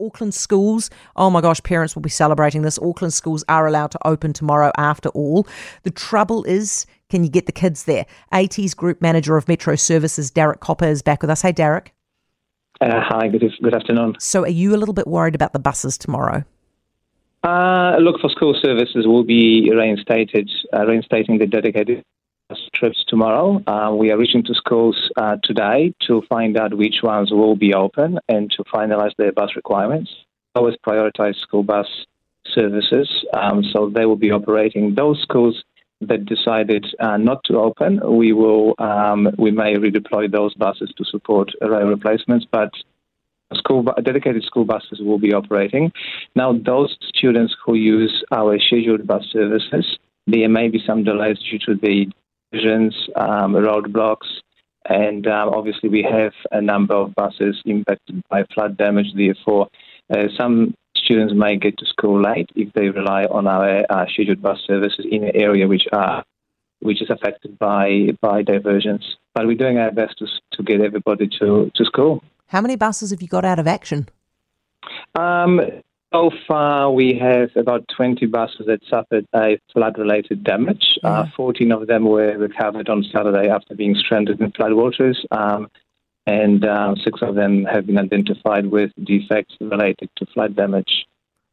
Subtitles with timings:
[0.00, 2.78] Auckland schools, oh my gosh, parents will be celebrating this.
[2.78, 5.46] Auckland schools are allowed to open tomorrow after all.
[5.82, 8.06] The trouble is, can you get the kids there?
[8.32, 11.42] AT's Group Manager of Metro Services, Darek Koper, is back with us.
[11.42, 11.94] Hey, Derek.
[12.80, 14.14] Uh, hi, good, good afternoon.
[14.20, 16.44] So, are you a little bit worried about the buses tomorrow?
[17.42, 22.04] Uh, look, for school services, will be reinstated, uh, reinstating the dedicated
[22.78, 23.62] trips tomorrow.
[23.66, 27.74] Uh, we are reaching to schools uh, today to find out which ones will be
[27.74, 30.10] open and to finalize their bus requirements.
[30.54, 31.86] Always prioritize school bus
[32.54, 34.94] services, um, so they will be operating.
[34.94, 35.64] Those schools
[36.00, 41.04] that decided uh, not to open, we will um, we may redeploy those buses to
[41.04, 42.70] support rail replacements, but
[43.54, 45.90] school dedicated school buses will be operating.
[46.36, 51.58] Now, those students who use our scheduled bus services, there may be some delays due
[51.66, 52.06] to the
[52.50, 54.26] divisions, um, roadblocks,
[54.88, 59.08] and um, obviously we have a number of buses impacted by flood damage.
[59.14, 59.68] Therefore,
[60.10, 64.42] uh, some students may get to school late if they rely on our uh, scheduled
[64.42, 66.24] bus services in an area which are
[66.80, 69.16] which is affected by by diversions.
[69.34, 72.22] But we're doing our best to to get everybody to, to school.
[72.46, 74.08] How many buses have you got out of action?
[75.14, 75.60] Um,
[76.12, 80.98] so far, we have about 20 buses that suffered a flood related damage.
[81.04, 85.16] Uh, 14 of them were recovered on Saturday after being stranded in floodwaters.
[85.30, 85.68] Um,
[86.26, 91.06] and uh, six of them have been identified with defects related to flood damage.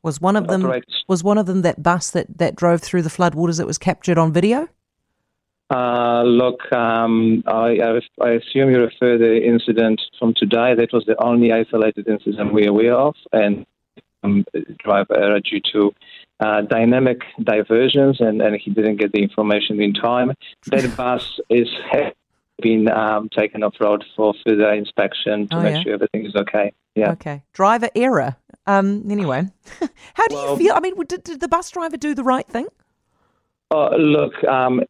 [0.04, 3.10] Was one of them was one of them that bus that, that drove through the
[3.10, 4.68] floodwaters that was captured on video?
[5.72, 7.80] Uh, look, um, I,
[8.22, 10.76] I, assume you refer to the incident from today.
[10.76, 13.66] That was the only isolated incident we're aware of, and
[14.26, 14.46] um,
[14.80, 15.94] driver error due to
[16.40, 20.34] uh, dynamic diversions, and, and he didn't get the information in time.
[20.68, 21.70] That bus is
[22.62, 25.84] been um, taken off road for further inspection to oh, make yeah?
[25.84, 26.72] sure everything is okay.
[26.96, 27.12] Yeah.
[27.12, 27.44] Okay.
[27.54, 28.36] Driver error.
[28.66, 29.10] Um.
[29.12, 29.48] Anyway,
[30.14, 30.74] how do well, you feel?
[30.74, 32.68] I mean, did, did, the bus driver do the right thing?
[33.72, 34.82] Uh, look, um,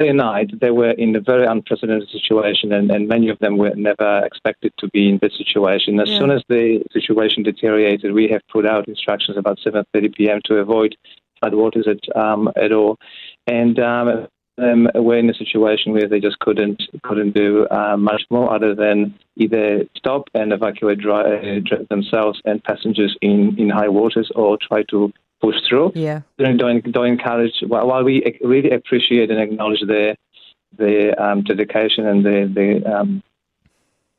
[0.00, 4.24] night they were in a very unprecedented situation, and, and many of them were never
[4.24, 6.00] expected to be in this situation.
[6.00, 6.18] As yeah.
[6.18, 10.40] soon as the situation deteriorated, we have put out instructions about 7:30 p.m.
[10.44, 10.96] to avoid
[11.42, 12.98] floodwaters at um, at all,
[13.46, 18.22] and um, them were in a situation where they just couldn't couldn't do uh, much
[18.30, 23.88] more other than either stop and evacuate dry, uh, themselves and passengers in, in high
[23.88, 25.92] waters or try to push through.
[25.94, 26.20] Yeah.
[26.38, 26.56] Don't,
[26.92, 30.16] don't encourage, while we really appreciate and acknowledge their,
[30.78, 33.22] their um, dedication and the, the, um,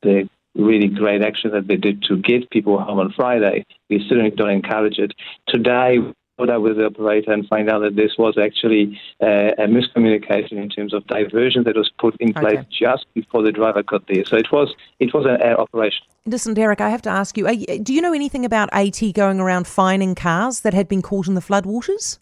[0.02, 4.32] the really great action that they did to get people home on Friday, we certainly
[4.32, 5.14] don't encourage it.
[5.48, 6.00] Today,
[6.46, 10.70] out with the operator and find out that this was actually uh, a miscommunication in
[10.70, 12.68] terms of diversion that was put in place okay.
[12.70, 14.24] just before the driver got there.
[14.26, 16.06] So it was it was an air operation.
[16.26, 19.40] Listen, Darek, I have to ask you: you, Do you know anything about AT going
[19.40, 22.20] around fining cars that had been caught in the floodwaters?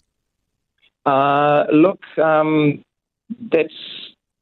[1.05, 2.83] Uh, look, um,
[3.51, 3.73] that's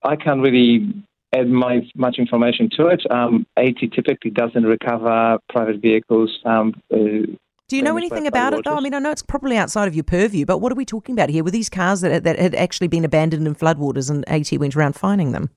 [0.04, 0.94] I can't really
[1.34, 3.02] add my, much information to it.
[3.12, 6.98] Um, AT typically doesn't recover private vehicles um, uh,
[7.74, 8.76] do you know anything about it though?
[8.76, 11.14] I mean, I know it's probably outside of your purview, but what are we talking
[11.14, 11.44] about here?
[11.44, 14.94] Were these cars that, that had actually been abandoned in floodwaters and AT went around
[14.94, 15.50] finding them?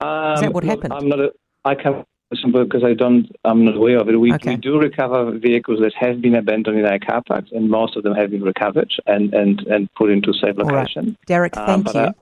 [0.00, 0.92] Um, Is that what happened?
[0.92, 1.20] I'm not.
[1.20, 1.30] A,
[1.64, 3.30] I can't because I don't.
[3.44, 4.16] I'm not aware of it.
[4.16, 4.50] We, okay.
[4.50, 8.02] we do recover vehicles that have been abandoned in our car parks, and most of
[8.02, 11.04] them have been recovered and and, and put into safe location.
[11.04, 11.26] Right.
[11.26, 12.14] Darek, um, thank um, you.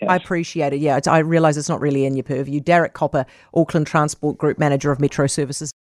[0.00, 0.10] Yes.
[0.10, 0.80] I appreciate it.
[0.80, 2.60] Yeah, I realise it's not really in your purview.
[2.60, 5.72] Darek Koper, Auckland Transport Group Manager of Metro Services.